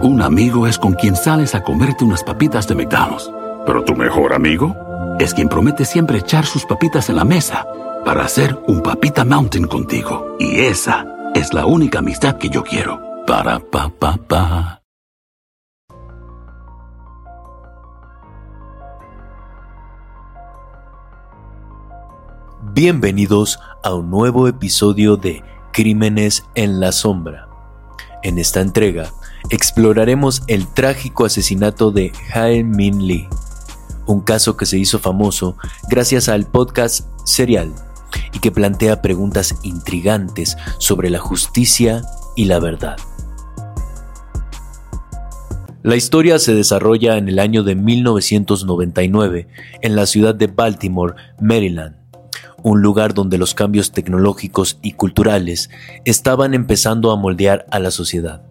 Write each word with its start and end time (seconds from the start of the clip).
Un 0.00 0.20
amigo 0.20 0.66
es 0.66 0.78
con 0.78 0.92
quien 0.94 1.16
sales 1.16 1.54
a 1.54 1.62
comerte 1.62 2.04
unas 2.04 2.22
papitas 2.22 2.66
de 2.68 2.74
McDonald's. 2.74 3.30
Pero 3.64 3.82
tu 3.84 3.94
mejor 3.94 4.34
amigo 4.34 4.74
es 5.18 5.32
quien 5.32 5.48
promete 5.48 5.84
siempre 5.84 6.18
echar 6.18 6.44
sus 6.44 6.66
papitas 6.66 7.08
en 7.08 7.16
la 7.16 7.24
mesa 7.24 7.66
para 8.04 8.24
hacer 8.24 8.58
un 8.66 8.82
papita 8.82 9.24
mountain 9.24 9.66
contigo. 9.66 10.36
Y 10.38 10.60
esa 10.60 11.06
es 11.34 11.54
la 11.54 11.66
única 11.66 12.00
amistad 12.00 12.36
que 12.36 12.48
yo 12.48 12.62
quiero. 12.62 13.00
Para 13.26 13.58
pa 13.58 13.88
pa 13.88 14.16
pa. 14.16 14.82
Bienvenidos 22.74 23.58
a 23.82 23.94
un 23.94 24.10
nuevo 24.10 24.48
episodio 24.48 25.16
de 25.16 25.42
Crímenes 25.72 26.44
en 26.54 26.80
la 26.80 26.92
Sombra. 26.92 27.48
En 28.22 28.38
esta 28.38 28.60
entrega 28.60 29.12
exploraremos 29.50 30.42
el 30.46 30.66
trágico 30.66 31.24
asesinato 31.24 31.90
de 31.90 32.12
Hae 32.32 32.64
Min 32.64 33.06
Lee, 33.06 33.28
un 34.06 34.20
caso 34.20 34.56
que 34.56 34.66
se 34.66 34.78
hizo 34.78 34.98
famoso 34.98 35.56
gracias 35.88 36.28
al 36.28 36.46
podcast 36.46 37.06
Serial 37.24 37.72
y 38.32 38.38
que 38.38 38.52
plantea 38.52 39.02
preguntas 39.02 39.56
intrigantes 39.62 40.56
sobre 40.78 41.10
la 41.10 41.18
justicia 41.18 42.02
y 42.36 42.46
la 42.46 42.60
verdad. 42.60 42.96
La 45.82 45.94
historia 45.94 46.40
se 46.40 46.52
desarrolla 46.52 47.16
en 47.16 47.28
el 47.28 47.38
año 47.38 47.62
de 47.62 47.76
1999 47.76 49.48
en 49.82 49.94
la 49.94 50.06
ciudad 50.06 50.34
de 50.34 50.48
Baltimore, 50.48 51.14
Maryland, 51.40 51.94
un 52.64 52.82
lugar 52.82 53.14
donde 53.14 53.38
los 53.38 53.54
cambios 53.54 53.92
tecnológicos 53.92 54.78
y 54.82 54.94
culturales 54.94 55.70
estaban 56.04 56.54
empezando 56.54 57.12
a 57.12 57.16
moldear 57.16 57.66
a 57.70 57.78
la 57.78 57.92
sociedad. 57.92 58.45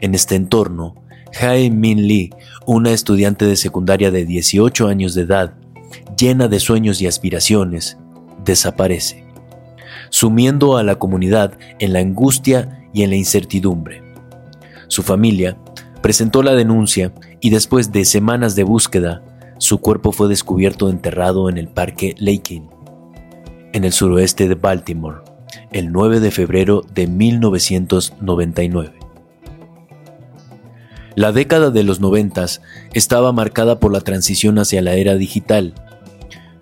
En 0.00 0.14
este 0.14 0.34
entorno, 0.34 0.94
Hae 1.40 1.70
Min 1.70 2.06
Lee, 2.06 2.30
una 2.66 2.92
estudiante 2.92 3.44
de 3.46 3.56
secundaria 3.56 4.10
de 4.10 4.24
18 4.24 4.86
años 4.88 5.14
de 5.14 5.22
edad, 5.22 5.54
llena 6.16 6.48
de 6.48 6.60
sueños 6.60 7.00
y 7.00 7.06
aspiraciones, 7.06 7.98
desaparece, 8.44 9.24
sumiendo 10.10 10.76
a 10.76 10.82
la 10.82 10.96
comunidad 10.96 11.58
en 11.78 11.92
la 11.92 12.00
angustia 12.00 12.88
y 12.92 13.02
en 13.02 13.10
la 13.10 13.16
incertidumbre. 13.16 14.02
Su 14.88 15.02
familia 15.02 15.56
presentó 16.02 16.42
la 16.42 16.52
denuncia 16.52 17.12
y 17.40 17.50
después 17.50 17.90
de 17.92 18.04
semanas 18.04 18.54
de 18.54 18.64
búsqueda, 18.64 19.22
su 19.58 19.78
cuerpo 19.78 20.12
fue 20.12 20.28
descubierto 20.28 20.90
enterrado 20.90 21.48
en 21.48 21.58
el 21.58 21.68
parque 21.68 22.14
Lakin, 22.18 22.68
en 23.72 23.84
el 23.84 23.92
suroeste 23.92 24.48
de 24.48 24.54
Baltimore, 24.54 25.18
el 25.72 25.90
9 25.90 26.20
de 26.20 26.30
febrero 26.30 26.82
de 26.94 27.06
1999. 27.06 29.03
La 31.16 31.30
década 31.30 31.70
de 31.70 31.84
los 31.84 32.00
noventas 32.00 32.60
estaba 32.92 33.32
marcada 33.32 33.78
por 33.78 33.92
la 33.92 34.00
transición 34.00 34.58
hacia 34.58 34.82
la 34.82 34.94
era 34.94 35.14
digital, 35.14 35.74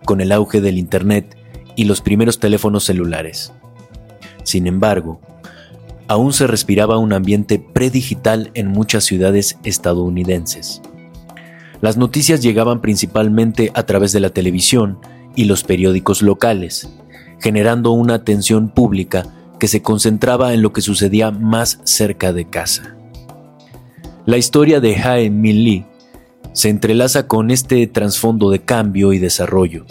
con 0.04 0.20
el 0.20 0.30
auge 0.30 0.60
del 0.60 0.76
Internet 0.76 1.36
y 1.74 1.84
los 1.84 2.02
primeros 2.02 2.38
teléfonos 2.38 2.84
celulares. 2.84 3.52
Sin 4.42 4.66
embargo, 4.66 5.20
aún 6.06 6.34
se 6.34 6.46
respiraba 6.46 6.98
un 6.98 7.14
ambiente 7.14 7.58
predigital 7.58 8.50
en 8.52 8.68
muchas 8.68 9.04
ciudades 9.04 9.56
estadounidenses. 9.64 10.82
Las 11.80 11.96
noticias 11.96 12.42
llegaban 12.42 12.82
principalmente 12.82 13.70
a 13.74 13.84
través 13.84 14.12
de 14.12 14.20
la 14.20 14.30
televisión 14.30 14.98
y 15.34 15.46
los 15.46 15.64
periódicos 15.64 16.20
locales, 16.20 16.90
generando 17.40 17.92
una 17.92 18.14
atención 18.14 18.68
pública 18.68 19.26
que 19.58 19.66
se 19.66 19.80
concentraba 19.80 20.52
en 20.52 20.60
lo 20.60 20.74
que 20.74 20.82
sucedía 20.82 21.30
más 21.30 21.80
cerca 21.84 22.34
de 22.34 22.50
casa. 22.50 22.96
La 24.24 24.36
historia 24.36 24.78
de 24.78 24.94
Hae 24.94 25.30
Min 25.30 25.64
Lee 25.64 25.86
se 26.52 26.68
entrelaza 26.68 27.26
con 27.26 27.50
este 27.50 27.84
trasfondo 27.88 28.50
de 28.50 28.60
cambio 28.60 29.12
y 29.12 29.18
desarrollo. 29.18 29.84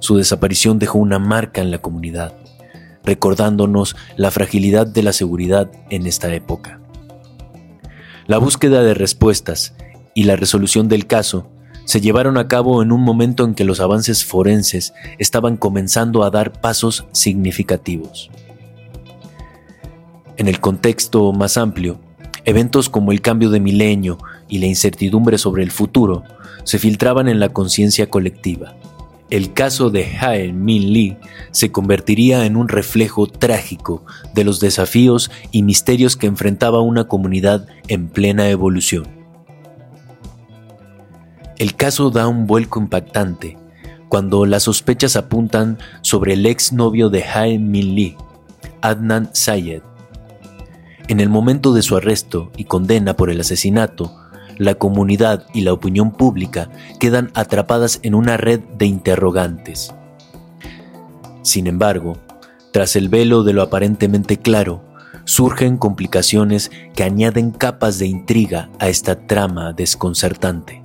Su 0.00 0.16
desaparición 0.16 0.80
dejó 0.80 0.98
una 0.98 1.20
marca 1.20 1.60
en 1.60 1.70
la 1.70 1.78
comunidad, 1.78 2.34
recordándonos 3.04 3.94
la 4.16 4.32
fragilidad 4.32 4.88
de 4.88 5.04
la 5.04 5.12
seguridad 5.12 5.70
en 5.90 6.08
esta 6.08 6.34
época. 6.34 6.80
La 8.26 8.38
búsqueda 8.38 8.82
de 8.82 8.94
respuestas 8.94 9.76
y 10.12 10.24
la 10.24 10.34
resolución 10.34 10.88
del 10.88 11.06
caso 11.06 11.48
se 11.84 12.00
llevaron 12.00 12.38
a 12.38 12.48
cabo 12.48 12.82
en 12.82 12.90
un 12.90 13.02
momento 13.02 13.44
en 13.44 13.54
que 13.54 13.64
los 13.64 13.78
avances 13.78 14.24
forenses 14.24 14.92
estaban 15.20 15.56
comenzando 15.56 16.24
a 16.24 16.30
dar 16.30 16.60
pasos 16.60 17.06
significativos. 17.12 18.28
En 20.36 20.48
el 20.48 20.58
contexto 20.58 21.32
más 21.32 21.56
amplio, 21.56 22.00
Eventos 22.44 22.88
como 22.88 23.12
el 23.12 23.20
cambio 23.20 23.50
de 23.50 23.60
milenio 23.60 24.18
y 24.48 24.58
la 24.58 24.66
incertidumbre 24.66 25.38
sobre 25.38 25.62
el 25.62 25.70
futuro 25.70 26.24
se 26.64 26.78
filtraban 26.78 27.28
en 27.28 27.40
la 27.40 27.50
conciencia 27.50 28.10
colectiva. 28.10 28.74
El 29.30 29.54
caso 29.54 29.90
de 29.90 30.04
Hae 30.04 30.52
Min 30.52 30.92
Lee 30.92 31.16
se 31.52 31.72
convertiría 31.72 32.44
en 32.44 32.56
un 32.56 32.68
reflejo 32.68 33.26
trágico 33.26 34.04
de 34.34 34.44
los 34.44 34.60
desafíos 34.60 35.30
y 35.52 35.62
misterios 35.62 36.16
que 36.16 36.26
enfrentaba 36.26 36.80
una 36.80 37.04
comunidad 37.04 37.66
en 37.88 38.08
plena 38.08 38.50
evolución. 38.50 39.06
El 41.56 41.76
caso 41.76 42.10
da 42.10 42.26
un 42.26 42.46
vuelco 42.46 42.80
impactante 42.80 43.56
cuando 44.08 44.44
las 44.44 44.64
sospechas 44.64 45.16
apuntan 45.16 45.78
sobre 46.02 46.34
el 46.34 46.44
ex 46.44 46.72
novio 46.72 47.08
de 47.08 47.24
Hae 47.24 47.58
Min 47.58 47.94
Lee, 47.94 48.16
Adnan 48.82 49.30
Sayed, 49.32 49.80
en 51.08 51.20
el 51.20 51.28
momento 51.28 51.72
de 51.72 51.82
su 51.82 51.96
arresto 51.96 52.50
y 52.56 52.64
condena 52.64 53.14
por 53.16 53.30
el 53.30 53.40
asesinato, 53.40 54.16
la 54.58 54.74
comunidad 54.74 55.46
y 55.52 55.62
la 55.62 55.72
opinión 55.72 56.12
pública 56.12 56.70
quedan 57.00 57.30
atrapadas 57.34 58.00
en 58.02 58.14
una 58.14 58.36
red 58.36 58.60
de 58.78 58.86
interrogantes. 58.86 59.94
Sin 61.42 61.66
embargo, 61.66 62.18
tras 62.72 62.96
el 62.96 63.08
velo 63.08 63.42
de 63.42 63.52
lo 63.52 63.62
aparentemente 63.62 64.38
claro, 64.38 64.82
surgen 65.24 65.76
complicaciones 65.76 66.70
que 66.94 67.04
añaden 67.04 67.50
capas 67.50 67.98
de 67.98 68.06
intriga 68.06 68.70
a 68.78 68.88
esta 68.88 69.26
trama 69.26 69.72
desconcertante. 69.72 70.80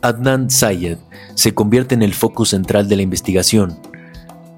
Adnan 0.00 0.50
Sayed 0.50 0.98
se 1.34 1.54
convierte 1.54 1.94
en 1.94 2.02
el 2.02 2.14
foco 2.14 2.44
central 2.44 2.88
de 2.88 2.96
la 2.96 3.02
investigación, 3.02 3.78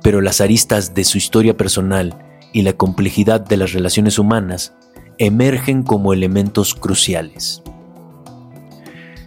pero 0.03 0.21
las 0.21 0.41
aristas 0.41 0.95
de 0.95 1.05
su 1.05 1.19
historia 1.19 1.57
personal 1.57 2.24
y 2.55 2.63
la 2.63 2.73
complejidad 2.73 3.41
de 3.41 3.59
las 3.59 3.73
relaciones 3.73 4.19
humanas 4.19 4.73
emergen 5.19 5.83
como 5.83 6.15
elementos 6.15 6.75
cruciales. 6.75 7.63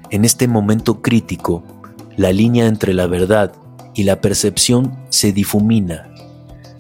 En 0.10 0.24
este 0.24 0.48
momento 0.48 1.02
crítico, 1.02 1.62
la 2.16 2.32
línea 2.32 2.68
entre 2.68 2.94
la 2.94 3.06
verdad 3.06 3.52
y 3.94 4.04
la 4.04 4.22
percepción 4.22 4.98
se 5.10 5.34
difumina, 5.34 6.10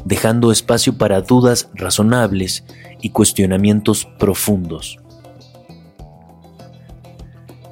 dejando 0.05 0.53
espacio 0.53 0.97
para 0.97 1.19
dudas 1.19 1.69
razonables 1.73 2.63
y 3.01 3.09
cuestionamientos 3.09 4.07
profundos. 4.17 4.99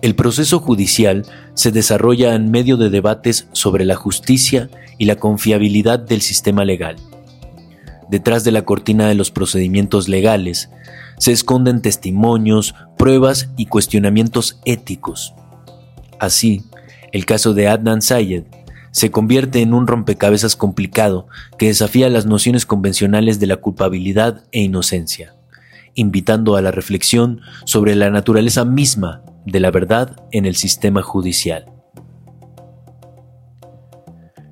El 0.02 0.16
proceso 0.16 0.60
judicial 0.60 1.26
se 1.54 1.72
desarrolla 1.72 2.36
en 2.36 2.52
medio 2.52 2.76
de 2.76 2.90
debates 2.90 3.48
sobre 3.54 3.86
la 3.86 3.96
justicia 3.96 4.70
y 4.98 5.06
la 5.06 5.16
confiabilidad 5.16 6.00
del 6.00 6.22
sistema 6.22 6.66
legal 6.66 6.98
detrás 8.10 8.44
de 8.44 8.52
la 8.52 8.63
cortina 8.63 9.07
de 9.07 9.16
los 9.16 9.31
procedimientos 9.31 10.07
legales, 10.07 10.69
se 11.18 11.31
esconden 11.31 11.81
testimonios, 11.81 12.75
pruebas 12.98 13.50
y 13.57 13.68
cuestionamientos 13.68 14.60
éticos. 14.66 15.34
Así, 16.19 16.63
el 17.12 17.25
caso 17.25 17.54
de 17.54 17.68
Adnan 17.68 18.02
Sayed 18.02 18.44
se 18.92 19.12
convierte 19.12 19.62
en 19.62 19.74
un 19.74 19.88
rompecabezas 19.88 20.56
complicado 20.56 21.28
que 21.57 21.68
desafía 21.68 22.10
las 22.10 22.25
nociones 22.25 22.66
convencionales 22.66 23.40
de 23.40 23.48
la 23.48 23.57
culpabilidad 23.57 24.44
e 24.51 24.62
inocencia, 24.62 25.36
invitando 25.96 26.56
a 26.56 26.62
la 26.62 26.72
reflexión 26.72 27.42
sobre 27.66 27.96
la 27.96 28.10
naturaleza 28.10 28.63
misma 28.63 29.22
de 29.46 29.60
la 29.60 29.72
verdad 29.72 30.24
en 30.31 30.46
el 30.46 30.56
sistema 30.56 31.01
judicial. 31.01 31.66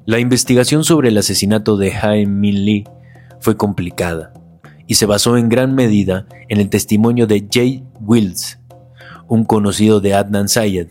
La 0.05 0.19
investigación 0.19 0.83
sobre 0.83 1.07
el 1.07 1.17
asesinato 1.17 1.77
de 1.77 1.93
Hae 1.93 2.25
Min 2.25 2.65
Lee 2.65 2.83
fue 3.43 3.57
complicada 3.57 4.33
y 4.87 4.95
se 4.95 5.05
basó 5.05 5.37
en 5.37 5.49
gran 5.49 5.75
medida 5.75 6.25
en 6.47 6.59
el 6.59 6.69
testimonio 6.69 7.27
de 7.27 7.45
Jay 7.51 7.83
Wills, 7.99 8.59
un 9.27 9.43
conocido 9.43 9.99
de 9.99 10.13
Adnan 10.13 10.47
Sayed. 10.47 10.87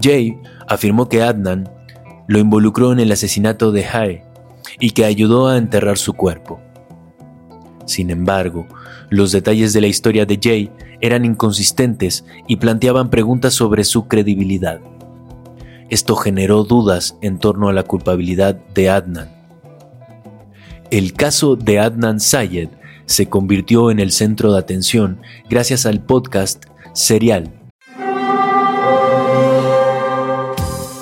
Jay 0.00 0.38
afirmó 0.68 1.08
que 1.08 1.22
Adnan 1.22 1.68
lo 2.28 2.38
involucró 2.38 2.92
en 2.92 3.00
el 3.00 3.10
asesinato 3.10 3.72
de 3.72 3.84
Hae 3.84 4.24
y 4.78 4.90
que 4.90 5.04
ayudó 5.04 5.48
a 5.48 5.58
enterrar 5.58 5.98
su 5.98 6.12
cuerpo. 6.12 6.60
Sin 7.86 8.10
embargo, 8.10 8.66
los 9.10 9.32
detalles 9.32 9.72
de 9.72 9.80
la 9.80 9.86
historia 9.88 10.26
de 10.26 10.38
Jay 10.40 10.70
eran 11.00 11.24
inconsistentes 11.24 12.24
y 12.46 12.56
planteaban 12.56 13.10
preguntas 13.10 13.54
sobre 13.54 13.82
su 13.84 14.06
credibilidad. 14.06 14.80
Esto 15.88 16.14
generó 16.14 16.64
dudas 16.64 17.16
en 17.22 17.38
torno 17.38 17.68
a 17.68 17.72
la 17.72 17.82
culpabilidad 17.82 18.54
de 18.74 18.90
Adnan. 18.90 19.37
El 20.90 21.12
caso 21.12 21.54
de 21.54 21.78
Adnan 21.78 22.18
Sayed 22.18 22.70
se 23.04 23.26
convirtió 23.26 23.90
en 23.90 24.00
el 24.00 24.10
centro 24.10 24.52
de 24.52 24.58
atención 24.58 25.20
gracias 25.50 25.84
al 25.84 26.00
podcast 26.00 26.64
Serial. 26.94 27.52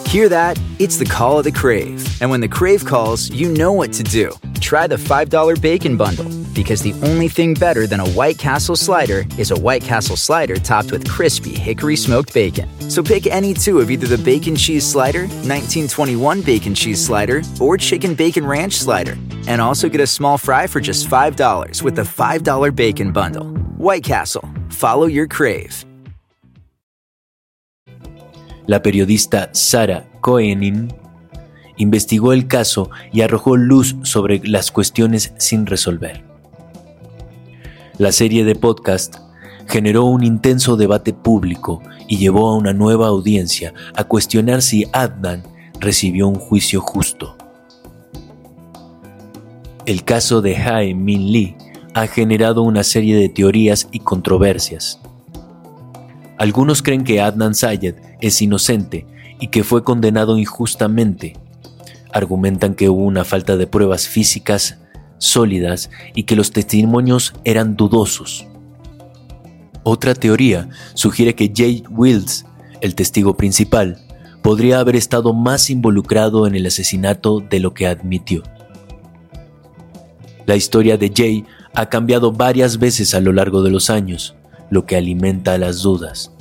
Hear 0.09 0.29
that? 0.29 0.59
It's 0.79 0.99
the 0.99 1.05
call 1.05 1.39
of 1.39 1.45
the 1.45 1.53
Crave. 1.53 2.05
And 2.21 2.31
when 2.31 2.41
the 2.41 2.49
Crave 2.49 2.85
calls, 2.85 3.31
you 3.31 3.49
know 3.53 3.73
what 3.73 3.93
to 3.93 4.03
do. 4.03 4.31
Try 4.61 4.89
the 4.89 4.97
$5 4.97 5.61
Bacon 5.61 5.97
Bundle. 5.97 6.46
Because 6.57 6.81
the 6.81 6.95
only 7.03 7.29
thing 7.29 7.53
better 7.53 7.87
than 7.87 8.01
a 8.01 8.09
White 8.09 8.39
Castle 8.39 8.77
slider 8.77 9.27
is 9.37 9.51
a 9.51 9.61
White 9.61 9.85
Castle 9.85 10.17
slider 10.17 10.57
topped 10.57 10.91
with 10.91 11.07
crispy 11.07 11.55
hickory 11.55 11.97
smoked 11.97 12.33
bacon. 12.33 12.67
So 12.89 13.03
pick 13.03 13.27
any 13.27 13.53
two 13.53 13.79
of 13.79 13.91
either 13.91 14.07
the 14.07 14.23
Bacon 14.25 14.57
Cheese 14.57 14.91
Slider, 14.91 15.29
1921 15.45 16.41
Bacon 16.41 16.75
Cheese 16.75 17.05
Slider, 17.05 17.43
or 17.61 17.77
Chicken 17.77 18.15
Bacon 18.15 18.47
Ranch 18.47 18.73
Slider. 18.73 19.19
And 19.47 19.61
also 19.61 19.91
get 19.91 20.01
a 20.01 20.07
small 20.07 20.39
fry 20.39 20.67
for 20.67 20.81
just 20.81 21.09
$5 21.11 21.83
with 21.83 21.95
the 21.95 22.03
$5 22.03 22.75
Bacon 22.75 23.13
Bundle. 23.13 23.45
White 23.77 24.05
Castle. 24.05 24.49
Follow 24.71 25.07
your 25.07 25.29
crave. 25.29 25.85
La 28.67 28.81
periodista 28.81 29.51
Sara 29.53 30.09
Koenig 30.23 30.93
investigó 31.77 32.33
el 32.33 32.49
caso 32.49 32.91
y 33.13 33.21
arrojó 33.21 33.57
luz 33.57 33.95
sobre 34.03 34.41
las 34.43 34.73
cuestiones 34.73 35.33
sin 35.39 35.67
resolver. 35.67 36.26
La 37.99 38.13
serie 38.13 38.45
de 38.45 38.55
podcast 38.55 39.17
generó 39.67 40.05
un 40.05 40.23
intenso 40.23 40.77
debate 40.77 41.15
público 41.15 41.81
y 42.07 42.19
llevó 42.19 42.51
a 42.51 42.55
una 42.55 42.75
nueva 42.75 43.07
audiencia 43.07 43.73
a 43.95 44.05
cuestionar 44.05 44.61
si 44.61 44.85
Adnan 44.93 45.45
recibió 45.81 46.29
un 46.29 46.35
juicio 46.35 46.83
justo. 46.83 47.39
El 49.87 50.05
caso 50.05 50.43
de 50.43 50.59
Hae 50.59 50.93
Min 50.93 51.33
Lee 51.33 51.57
ha 51.95 52.07
generado 52.07 52.61
una 52.61 52.85
serie 52.85 53.17
de 53.17 53.31
teorías 53.31 53.89
y 53.93 54.01
controversias. 54.01 55.01
Algunos 56.37 56.83
creen 56.83 57.03
que 57.03 57.23
Adnan 57.23 57.55
Sayed 57.55 57.95
es 58.21 58.43
inocente 58.43 59.07
y 59.41 59.49
que 59.49 59.65
fue 59.65 59.85
condenado 59.85 60.37
injustamente. 60.37 61.33
Argumentan 62.13 62.75
que 62.75 62.91
hubo 62.91 63.05
una 63.05 63.25
falta 63.25 63.57
de 63.57 63.67
pruebas 63.67 64.07
físicas 64.07 64.81
sólidas 65.19 65.91
y 66.15 66.25
que 66.25 66.37
los 66.37 66.51
testimonios 66.51 67.35
eran 67.45 67.77
dudosos. 67.77 68.47
Otra 69.83 70.15
teoría 70.15 70.69
sugiere 70.95 71.35
que 71.35 71.53
Jay 71.55 71.85
Wills, 71.91 72.45
el 72.81 72.95
testigo 72.95 73.37
principal, 73.37 73.99
podría 74.43 74.81
haber 74.81 74.97
estado 74.97 75.33
más 75.33 75.71
involucrado 75.71 76.47
en 76.47 76.55
el 76.55 76.67
asesinato 76.67 77.41
de 77.41 77.61
lo 77.61 77.75
que 77.75 77.87
admitió. 77.87 78.43
La 80.45 80.57
historia 80.57 80.97
de 80.97 81.13
Jay 81.15 81.45
ha 81.75 81.89
cambiado 81.89 82.33
varias 82.33 82.79
veces 82.79 83.15
a 83.15 83.21
lo 83.21 83.33
largo 83.33 83.63
de 83.63 83.71
los 83.71 83.91
años, 83.91 84.35
lo 84.71 84.87
que 84.87 84.97
alimenta 84.97 85.59
las 85.59 85.83
dudas. 85.83 86.33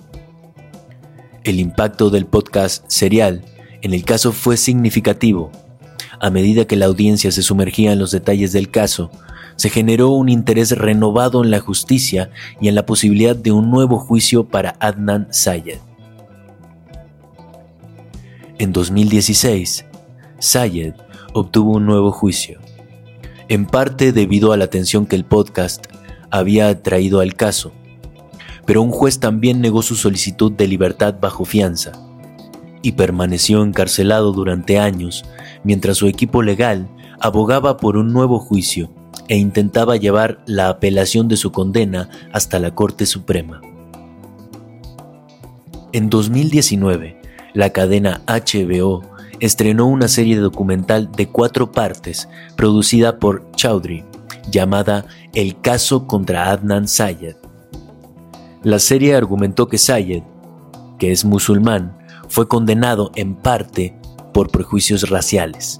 El 1.43 1.59
impacto 1.59 2.09
del 2.09 2.25
podcast 2.25 2.85
serial 2.87 3.43
en 3.81 3.93
el 3.93 4.03
caso 4.03 4.31
fue 4.31 4.57
significativo 4.57 5.51
a 6.25 6.31
medida 6.31 6.65
que 6.65 6.75
la 6.75 6.87
audiencia 6.87 7.31
se 7.31 7.43
sumergía 7.43 7.91
en 7.91 7.99
los 7.99 8.09
detalles 8.09 8.51
del 8.51 8.71
caso, 8.71 9.11
se 9.57 9.69
generó 9.69 10.09
un 10.09 10.27
interés 10.27 10.75
renovado 10.75 11.43
en 11.43 11.51
la 11.51 11.59
justicia 11.59 12.31
y 12.59 12.67
en 12.67 12.73
la 12.73 12.87
posibilidad 12.87 13.35
de 13.35 13.51
un 13.51 13.69
nuevo 13.69 13.99
juicio 13.99 14.43
para 14.47 14.75
Adnan 14.79 15.27
Sayed. 15.29 15.77
En 18.57 18.73
2016, 18.73 19.85
Sayed 20.39 20.95
obtuvo 21.35 21.73
un 21.73 21.85
nuevo 21.85 22.11
juicio, 22.11 22.59
en 23.47 23.67
parte 23.67 24.11
debido 24.11 24.51
a 24.51 24.57
la 24.57 24.65
atención 24.65 25.05
que 25.05 25.15
el 25.15 25.25
podcast 25.25 25.85
había 26.31 26.69
atraído 26.69 27.19
al 27.19 27.35
caso, 27.35 27.71
pero 28.65 28.81
un 28.81 28.89
juez 28.89 29.19
también 29.19 29.61
negó 29.61 29.83
su 29.83 29.93
solicitud 29.93 30.51
de 30.53 30.67
libertad 30.67 31.17
bajo 31.21 31.45
fianza 31.45 31.91
y 32.85 32.91
permaneció 32.91 33.63
encarcelado 33.63 34.31
durante 34.31 34.77
años 34.77 35.25
mientras 35.63 35.97
su 35.97 36.05
equipo 36.05 36.43
legal 36.43 36.87
abogaba 37.19 37.77
por 37.77 37.97
un 37.97 38.13
nuevo 38.13 38.37
juicio 38.37 38.91
e 39.27 39.37
intentaba 39.37 39.95
llevar 39.95 40.43
la 40.45 40.69
apelación 40.69 41.27
de 41.27 41.35
su 41.35 41.51
condena 41.51 42.11
hasta 42.31 42.59
la 42.59 42.75
Corte 42.75 43.07
Suprema. 43.07 43.59
En 45.93 46.11
2019, 46.11 47.19
la 47.55 47.71
cadena 47.71 48.21
HBO 48.27 49.01
estrenó 49.39 49.87
una 49.87 50.07
serie 50.07 50.37
documental 50.37 51.11
de 51.11 51.27
cuatro 51.27 51.71
partes 51.71 52.29
producida 52.55 53.17
por 53.17 53.49
Chaudhry, 53.55 54.03
llamada 54.51 55.07
El 55.33 55.59
caso 55.59 56.05
contra 56.05 56.51
Adnan 56.51 56.87
Sayed. 56.87 57.35
La 58.61 58.77
serie 58.77 59.15
argumentó 59.15 59.67
que 59.69 59.79
Sayed, 59.79 60.21
que 60.99 61.11
es 61.11 61.25
musulmán, 61.25 62.04
fue 62.27 62.47
condenado 62.47 63.11
en 63.15 63.35
parte 63.35 63.95
por 64.33 64.49
prejuicios 64.49 65.09
raciales. 65.09 65.79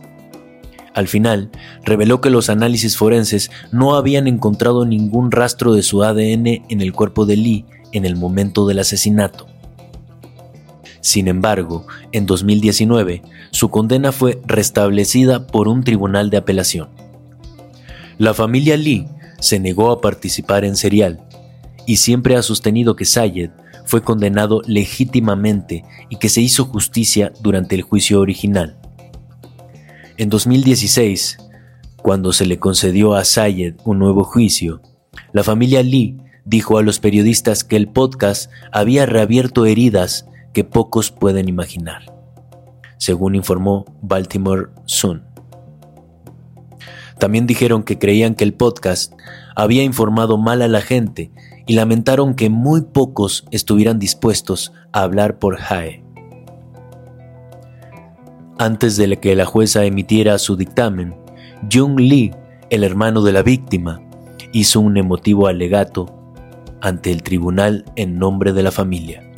Al 0.94 1.10
final, 1.10 1.52
reveló 1.84 2.22
que 2.22 2.30
los 2.30 2.50
análisis 2.50 2.96
forenses 2.96 3.52
no 3.72 3.96
habían 3.96 4.28
encontrado 4.28 4.86
ningún 4.86 5.30
rastro 5.30 5.74
de 5.74 5.84
su 5.84 6.04
ADN 6.04 6.64
en 6.70 6.82
el 6.82 6.94
cuerpo 6.94 7.26
de 7.26 7.36
Lee 7.36 7.66
en 7.92 8.06
el 8.06 8.16
momento 8.16 8.66
del 8.66 8.80
asesinato. 8.80 9.48
Sin 11.02 11.28
embargo, 11.28 11.86
en 12.14 12.26
2019, 12.26 13.22
su 13.52 13.70
condena 13.70 14.12
fue 14.12 14.42
restablecida 14.46 15.48
por 15.48 15.68
un 15.68 15.84
tribunal 15.84 16.30
de 16.30 16.38
apelación. 16.38 16.90
La 18.18 18.34
familia 18.34 18.78
Lee 18.78 19.08
se 19.40 19.60
negó 19.60 19.92
a 19.92 20.02
participar 20.02 20.64
en 20.64 20.78
serial 20.78 21.22
y 21.86 21.98
siempre 21.98 22.38
ha 22.38 22.42
sostenido 22.42 22.96
que 22.96 23.06
Sayed 23.06 23.52
fue 23.86 24.04
condenado 24.04 24.62
legítimamente 24.66 25.84
y 26.10 26.18
que 26.18 26.30
se 26.30 26.42
hizo 26.42 26.66
justicia 26.66 27.32
durante 27.42 27.76
el 27.76 27.82
juicio 27.82 28.20
original. 28.20 28.78
En 30.18 30.30
2016, 30.30 31.38
cuando 31.98 32.34
se 32.34 32.46
le 32.46 32.60
concedió 32.60 33.16
a 33.16 33.26
Sayed 33.26 33.76
un 33.84 34.00
nuevo 34.00 34.24
juicio, 34.24 34.82
la 35.34 35.44
familia 35.44 35.84
Lee 35.84 36.18
dijo 36.46 36.78
a 36.78 36.84
los 36.84 37.00
periodistas 37.00 37.64
que 37.64 37.76
el 37.76 37.88
podcast 37.88 38.52
había 38.72 39.06
reabierto 39.06 39.66
heridas 39.66 40.28
que 40.54 40.64
pocos 40.64 41.12
pueden 41.12 41.50
imaginar, 41.50 42.14
según 42.98 43.36
informó 43.36 43.86
Baltimore 44.02 44.68
Sun. 44.86 45.24
También 47.20 47.48
dijeron 47.48 47.84
que 47.84 47.98
creían 47.98 48.36
que 48.36 48.44
el 48.44 48.54
podcast 48.54 49.14
había 49.56 49.84
informado 49.84 50.38
mal 50.38 50.62
a 50.62 50.68
la 50.68 50.82
gente 50.82 51.32
y 51.66 51.74
lamentaron 51.74 52.36
que 52.36 52.50
muy 52.50 52.82
pocos 52.82 53.46
estuvieran 53.52 54.00
dispuestos 54.00 54.74
a 54.92 55.02
hablar 55.02 55.40
por 55.40 55.58
Hae. 55.62 56.04
Antes 58.58 58.96
de 58.96 59.18
que 59.18 59.36
la 59.36 59.46
jueza 59.46 59.84
emitiera 59.84 60.38
su 60.38 60.56
dictamen, 60.56 61.16
Jung 61.72 62.00
Lee, 62.00 62.32
el 62.70 62.84
hermano 62.84 63.22
de 63.22 63.34
la 63.34 63.44
víctima, 63.44 64.02
hizo 64.54 64.80
un 64.80 64.96
emotivo 64.96 65.48
alegato 65.48 66.34
ante 66.80 67.12
el 67.12 67.22
tribunal 67.22 67.84
en 67.98 68.18
nombre 68.18 68.54
de 68.54 68.64
la 68.64 68.72
familia. 68.72 69.30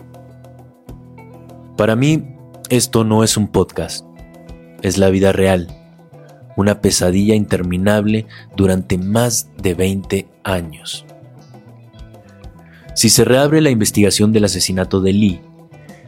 Para 1.75 1.95
mí, 1.95 2.35
esto 2.69 3.03
no 3.03 3.23
es 3.23 3.37
un 3.37 3.47
podcast, 3.47 4.05
es 4.83 4.99
la 4.99 5.09
vida 5.09 5.31
real, 5.31 5.67
una 6.55 6.81
pesadilla 6.81 7.33
interminable 7.33 8.27
durante 8.55 8.99
más 8.99 9.49
de 9.57 9.73
20 9.73 10.29
años. 10.43 11.06
Si 12.97 13.09
se 13.09 13.23
reabre 13.23 13.61
la 13.61 13.69
investigación 13.69 14.33
del 14.33 14.45
asesinato 14.45 15.01
de 15.01 15.13
Lee, 15.13 15.41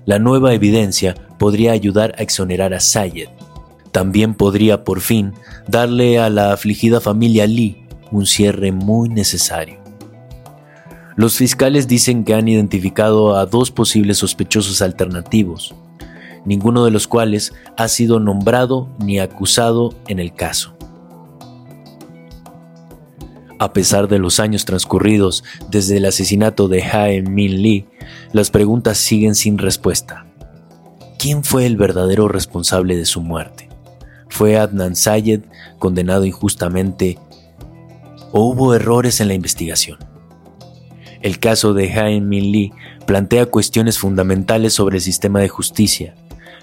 la 0.07 0.17
nueva 0.17 0.55
evidencia 0.55 1.13
podría 1.37 1.71
ayudar 1.71 2.15
a 2.17 2.23
exonerar 2.23 2.73
a 2.73 2.79
Sayed. 2.79 3.29
También 3.91 4.33
podría 4.33 4.83
por 4.83 4.99
fin 4.99 5.33
darle 5.67 6.17
a 6.17 6.31
la 6.31 6.51
afligida 6.51 6.99
familia 6.99 7.45
Lee 7.45 7.85
un 8.11 8.25
cierre 8.25 8.71
muy 8.71 9.07
necesario. 9.07 9.77
Los 11.15 11.35
fiscales 11.35 11.87
dicen 11.87 12.23
que 12.23 12.33
han 12.33 12.47
identificado 12.47 13.35
a 13.35 13.45
dos 13.45 13.69
posibles 13.69 14.17
sospechosos 14.17 14.81
alternativos, 14.81 15.75
ninguno 16.43 16.85
de 16.85 16.89
los 16.89 17.07
cuales 17.07 17.53
ha 17.77 17.87
sido 17.87 18.19
nombrado 18.19 18.89
ni 18.97 19.19
acusado 19.19 19.93
en 20.07 20.17
el 20.17 20.33
caso. 20.33 20.78
A 23.59 23.73
pesar 23.73 24.07
de 24.07 24.19
los 24.19 24.39
años 24.39 24.63
transcurridos 24.63 25.43
desde 25.69 25.97
el 25.97 26.05
asesinato 26.05 26.69
de 26.69 26.81
Hae 26.81 27.21
Min 27.21 27.61
Lee, 27.61 27.87
las 28.31 28.51
preguntas 28.51 28.97
siguen 28.97 29.35
sin 29.35 29.57
respuesta. 29.57 30.25
¿Quién 31.17 31.43
fue 31.43 31.65
el 31.65 31.75
verdadero 31.75 32.29
responsable 32.29 32.95
de 32.95 33.05
su 33.05 33.19
muerte? 33.19 33.67
¿Fue 34.29 34.57
Adnan 34.57 34.95
Sayed 34.95 35.41
condenado 35.77 36.25
injustamente 36.25 37.19
o 38.31 38.45
hubo 38.45 38.73
errores 38.73 39.19
en 39.19 39.27
la 39.27 39.33
investigación? 39.33 39.97
El 41.21 41.39
caso 41.39 41.73
de 41.73 41.91
Hae 41.91 42.21
Min 42.21 42.53
Lee 42.53 42.71
plantea 43.05 43.47
cuestiones 43.47 43.99
fundamentales 43.99 44.71
sobre 44.71 44.99
el 44.99 45.03
sistema 45.03 45.41
de 45.41 45.49
justicia, 45.49 46.15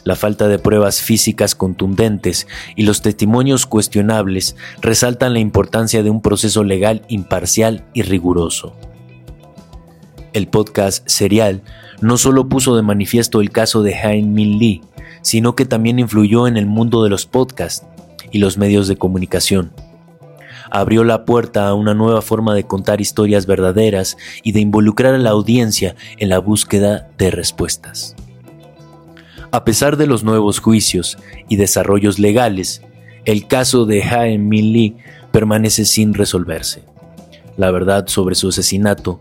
la 0.06 0.14
falta 0.14 0.46
de 0.46 0.60
pruebas 0.60 1.02
físicas 1.02 1.56
contundentes 1.56 2.46
y 2.76 2.84
los 2.84 3.02
testimonios 3.02 3.66
cuestionables 3.66 4.54
resaltan 4.80 5.32
la 5.32 5.40
importancia 5.40 6.04
de 6.04 6.10
un 6.10 6.22
proceso 6.22 6.62
legal 6.62 7.02
imparcial 7.08 7.84
y 7.92 8.02
riguroso. 8.02 8.76
El 10.32 10.46
podcast 10.46 11.02
Serial 11.08 11.62
no 12.00 12.18
solo 12.18 12.48
puso 12.48 12.76
de 12.76 12.82
manifiesto 12.82 13.40
el 13.40 13.50
caso 13.50 13.82
de 13.82 13.96
Hein 13.96 14.32
Min 14.32 14.60
Lee, 14.60 14.82
sino 15.22 15.56
que 15.56 15.64
también 15.64 15.98
influyó 15.98 16.46
en 16.46 16.56
el 16.56 16.66
mundo 16.66 17.02
de 17.02 17.10
los 17.10 17.26
podcasts 17.26 17.84
y 18.30 18.38
los 18.38 18.58
medios 18.58 18.86
de 18.86 18.96
comunicación. 18.96 19.72
Abrió 20.70 21.02
la 21.02 21.24
puerta 21.24 21.66
a 21.66 21.74
una 21.74 21.94
nueva 21.94 22.22
forma 22.22 22.54
de 22.54 22.64
contar 22.64 23.00
historias 23.00 23.46
verdaderas 23.46 24.16
y 24.44 24.52
de 24.52 24.60
involucrar 24.60 25.14
a 25.14 25.18
la 25.18 25.30
audiencia 25.30 25.96
en 26.18 26.28
la 26.28 26.38
búsqueda 26.38 27.08
de 27.18 27.32
respuestas. 27.32 28.14
A 29.50 29.64
pesar 29.64 29.96
de 29.96 30.06
los 30.06 30.24
nuevos 30.24 30.58
juicios 30.58 31.18
y 31.48 31.56
desarrollos 31.56 32.18
legales, 32.18 32.82
el 33.24 33.46
caso 33.46 33.86
de 33.86 34.02
Hae 34.02 34.38
Min 34.38 34.72
Lee 34.72 34.96
permanece 35.30 35.84
sin 35.84 36.14
resolverse. 36.14 36.82
La 37.56 37.70
verdad 37.70 38.06
sobre 38.08 38.34
su 38.34 38.48
asesinato 38.48 39.20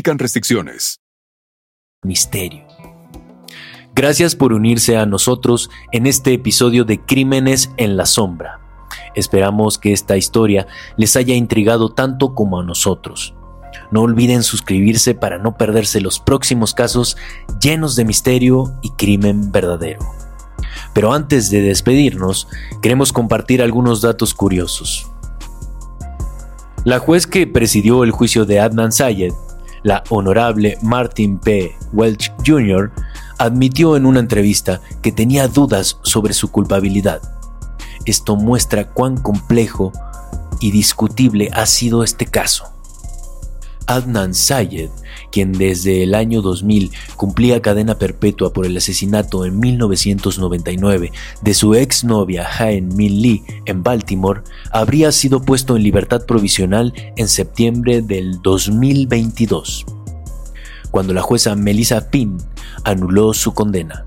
restricciones 0.03 1.01
misterio. 2.03 2.63
Gracias 3.93 4.35
por 4.35 4.53
unirse 4.53 4.97
a 4.97 5.05
nosotros 5.05 5.69
en 5.91 6.07
este 6.07 6.33
episodio 6.33 6.83
de 6.83 6.99
Crímenes 6.99 7.69
en 7.77 7.95
la 7.95 8.07
Sombra. 8.07 8.59
Esperamos 9.13 9.77
que 9.77 9.93
esta 9.93 10.17
historia 10.17 10.65
les 10.97 11.15
haya 11.15 11.35
intrigado 11.35 11.89
tanto 11.89 12.33
como 12.33 12.59
a 12.59 12.63
nosotros. 12.63 13.35
No 13.91 14.01
olviden 14.01 14.41
suscribirse 14.41 15.13
para 15.13 15.37
no 15.37 15.57
perderse 15.57 16.01
los 16.01 16.19
próximos 16.19 16.73
casos 16.73 17.17
llenos 17.61 17.95
de 17.95 18.05
misterio 18.05 18.73
y 18.81 18.89
crimen 18.91 19.51
verdadero. 19.51 19.99
Pero 20.93 21.13
antes 21.13 21.51
de 21.51 21.61
despedirnos, 21.61 22.47
queremos 22.81 23.13
compartir 23.13 23.61
algunos 23.61 24.01
datos 24.01 24.33
curiosos. 24.33 25.07
La 26.83 26.97
juez 26.97 27.27
que 27.27 27.45
presidió 27.45 28.03
el 28.03 28.11
juicio 28.11 28.45
de 28.45 28.59
Adnan 28.59 28.91
Sayed 28.91 29.33
la 29.83 30.03
honorable 30.09 30.77
Martin 30.81 31.37
P. 31.37 31.75
Welch 31.93 32.31
Jr., 32.45 32.91
admitió 33.37 33.95
en 33.97 34.05
una 34.05 34.19
entrevista 34.19 34.81
que 35.01 35.11
tenía 35.11 35.47
dudas 35.47 35.97
sobre 36.03 36.33
su 36.33 36.51
culpabilidad. 36.51 37.21
Esto 38.05 38.35
muestra 38.35 38.89
cuán 38.89 39.17
complejo 39.17 39.91
y 40.59 40.71
discutible 40.71 41.49
ha 41.53 41.65
sido 41.65 42.03
este 42.03 42.25
caso. 42.25 42.71
Adnan 43.87 44.33
Sayed, 44.33 44.89
quien 45.31 45.51
desde 45.51 46.03
el 46.03 46.15
año 46.15 46.41
2000 46.41 46.91
cumplía 47.15 47.61
cadena 47.61 47.97
perpetua 47.97 48.53
por 48.53 48.65
el 48.65 48.77
asesinato 48.77 49.45
en 49.45 49.59
1999 49.59 51.11
de 51.41 51.53
su 51.53 51.75
exnovia 51.75 52.47
Haen 52.47 52.95
Min 52.95 53.21
Lee 53.21 53.43
en 53.65 53.83
Baltimore, 53.83 54.41
habría 54.71 55.11
sido 55.11 55.41
puesto 55.41 55.75
en 55.75 55.83
libertad 55.83 56.25
provisional 56.25 56.93
en 57.15 57.27
septiembre 57.27 58.01
del 58.01 58.41
2022, 58.41 59.85
cuando 60.91 61.13
la 61.13 61.21
jueza 61.21 61.55
Melissa 61.55 62.09
Pin 62.09 62.37
anuló 62.83 63.33
su 63.33 63.53
condena. 63.53 64.05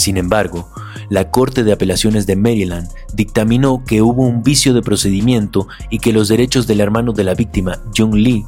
Sin 0.00 0.16
embargo, 0.16 0.66
la 1.10 1.30
Corte 1.30 1.62
de 1.62 1.72
Apelaciones 1.72 2.26
de 2.26 2.34
Maryland 2.34 2.88
dictaminó 3.12 3.84
que 3.84 4.00
hubo 4.00 4.22
un 4.22 4.42
vicio 4.42 4.72
de 4.72 4.80
procedimiento 4.80 5.68
y 5.90 5.98
que 5.98 6.14
los 6.14 6.28
derechos 6.28 6.66
del 6.66 6.80
hermano 6.80 7.12
de 7.12 7.22
la 7.22 7.34
víctima, 7.34 7.80
Jung 7.94 8.14
Lee, 8.14 8.46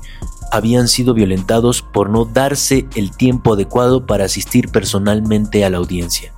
habían 0.50 0.88
sido 0.88 1.12
violentados 1.12 1.82
por 1.82 2.08
no 2.08 2.24
darse 2.24 2.86
el 2.94 3.14
tiempo 3.14 3.52
adecuado 3.52 4.06
para 4.06 4.24
asistir 4.24 4.70
personalmente 4.70 5.62
a 5.66 5.68
la 5.68 5.76
audiencia. 5.76 6.32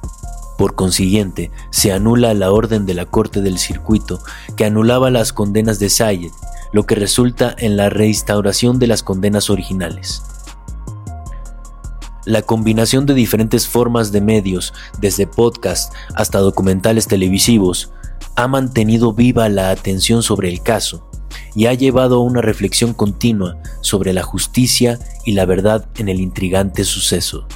Por 0.59 0.75
consiguiente, 0.75 1.52
se 1.71 1.92
anula 1.92 2.35
la 2.35 2.50
orden 2.50 2.85
de 2.85 2.94
la 2.94 3.06
Corte 3.06 3.40
del 3.40 3.59
Circuito 3.59 4.21
que 4.56 4.64
anulaba 4.64 5.12
las 5.12 5.33
condenas 5.33 5.78
de 5.78 5.90
Sayed, 5.90 6.33
lo 6.73 6.87
que 6.87 6.97
resulta 6.97 7.54
en 7.56 7.76
la 7.76 7.88
reinstauración 7.88 8.80
de 8.80 8.88
las 8.88 9.04
condenas 9.04 9.49
originales. 9.49 10.25
La 12.25 12.40
combinación 12.40 13.04
de 13.04 13.12
diferentes 13.12 13.69
formas 13.69 14.11
de 14.11 14.23
medios, 14.23 14.73
desde 14.99 15.26
podcast 15.26 15.93
hasta 16.14 16.38
documentales 16.38 17.07
televisivos, 17.07 17.93
ha 18.35 18.49
mantenido 18.49 19.12
viva 19.12 19.49
la 19.50 19.71
atención 19.71 20.23
sobre 20.23 20.49
el 20.49 20.62
caso 20.62 21.07
y 21.54 21.66
ha 21.66 21.75
llevado 21.75 22.16
a 22.16 22.23
una 22.23 22.40
reflexión 22.40 22.95
continua 22.95 23.59
sobre 23.83 24.14
la 24.14 24.23
justicia 24.23 24.99
y 25.26 25.33
la 25.33 25.45
verdad 25.45 25.87
en 25.97 26.09
el 26.09 26.21
intrigante 26.21 26.85
suceso. 26.85 27.47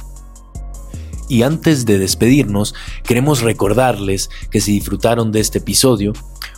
Y 1.27 1.43
antes 1.43 1.85
de 1.85 1.97
despedirnos, 1.97 2.75
queremos 3.03 3.41
recordarles 3.41 4.29
que 4.51 4.61
si 4.61 4.73
disfrutaron 4.73 5.31
de 5.31 5.39
este 5.39 5.59
episodio, 5.59 6.13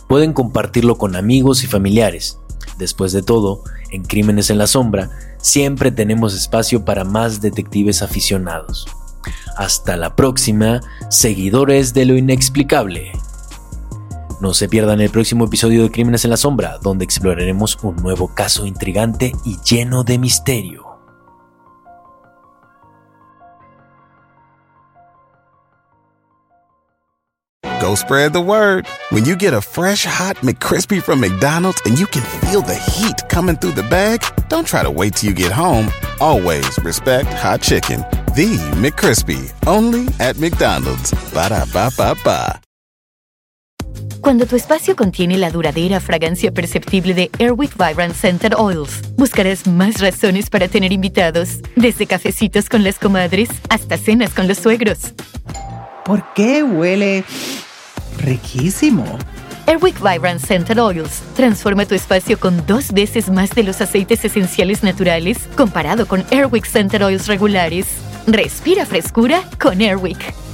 pueden 0.06 0.32
compartirlo 0.32 0.96
con 0.96 1.16
amigos 1.16 1.64
y 1.64 1.66
familiares. 1.66 2.38
Después 2.78 3.12
de 3.12 3.22
todo, 3.22 3.64
en 3.90 4.02
Crímenes 4.04 4.50
en 4.50 4.58
la 4.58 4.66
Sombra, 4.66 5.10
siempre 5.42 5.90
tenemos 5.90 6.34
espacio 6.34 6.84
para 6.86 7.04
más 7.04 7.42
detectives 7.42 8.00
aficionados. 8.00 8.86
Hasta 9.58 9.98
la 9.98 10.16
próxima, 10.16 10.80
seguidores 11.10 11.92
de 11.92 12.06
lo 12.06 12.16
inexplicable. 12.16 13.12
No 14.40 14.54
se 14.54 14.68
pierdan 14.68 15.00
el 15.00 15.10
próximo 15.10 15.44
episodio 15.44 15.82
de 15.82 15.90
Crímenes 15.90 16.24
en 16.24 16.30
la 16.30 16.36
Sombra, 16.36 16.78
donde 16.82 17.04
exploraremos 17.04 17.78
un 17.82 17.96
nuevo 17.96 18.34
caso 18.34 18.66
intrigante 18.66 19.32
y 19.44 19.58
lleno 19.62 20.02
de 20.02 20.18
misterio. 20.18 20.91
Go 27.82 27.96
spread 27.96 28.32
the 28.32 28.40
word. 28.40 28.86
When 29.10 29.24
you 29.24 29.34
get 29.34 29.54
a 29.54 29.60
fresh 29.60 30.04
hot 30.04 30.36
McCrispy 30.36 31.02
from 31.02 31.18
McDonald's 31.18 31.82
and 31.84 31.98
you 31.98 32.06
can 32.06 32.22
feel 32.46 32.62
the 32.62 32.76
heat 32.76 33.28
coming 33.28 33.56
through 33.56 33.72
the 33.72 33.82
bag, 33.82 34.22
don't 34.48 34.64
try 34.64 34.84
to 34.84 34.90
wait 34.90 35.16
till 35.16 35.30
you 35.30 35.34
get 35.34 35.50
home. 35.50 35.90
Always 36.20 36.78
respect 36.84 37.26
hot 37.42 37.60
chicken. 37.60 38.04
The 38.38 38.54
McCrispy, 38.78 39.52
only 39.66 40.06
at 40.20 40.38
McDonald's. 40.38 41.10
Ba 41.34 41.48
da 41.48 41.66
ba 41.74 41.90
ba 41.98 42.14
ba. 42.22 42.60
Cuando 44.20 44.46
tu 44.46 44.54
espacio 44.54 44.94
contiene 44.94 45.36
la 45.36 45.50
duradera 45.50 45.98
fragancia 45.98 46.52
perceptible 46.52 47.14
de 47.14 47.32
Airwick 47.40 47.76
Vibrant 47.76 48.14
Scented 48.14 48.54
Oils, 48.56 49.02
buscarás 49.16 49.66
más 49.66 50.00
razones 50.00 50.50
para 50.50 50.68
tener 50.68 50.92
invitados, 50.92 51.58
desde 51.74 52.06
cafecitos 52.06 52.68
con 52.68 52.84
las 52.84 53.00
comadres 53.00 53.48
hasta 53.70 53.98
cenas 53.98 54.32
con 54.34 54.46
los 54.46 54.58
suegros. 54.58 55.14
¿Por 56.04 56.22
qué 56.34 56.62
huele 56.62 57.24
riquísimo? 58.18 59.04
Airwick 59.66 60.00
Vibrant 60.00 60.40
Scented 60.40 60.78
Oils 60.78 61.22
transforma 61.34 61.86
tu 61.86 61.94
espacio 61.94 62.38
con 62.38 62.66
dos 62.66 62.92
veces 62.92 63.30
más 63.30 63.50
de 63.50 63.62
los 63.62 63.80
aceites 63.80 64.24
esenciales 64.24 64.82
naturales 64.82 65.48
comparado 65.56 66.06
con 66.06 66.24
Airwick 66.30 66.66
Scented 66.66 67.04
Oils 67.04 67.28
regulares. 67.28 67.86
Respira 68.26 68.84
frescura 68.86 69.42
con 69.60 69.80
Airwick. 69.80 70.51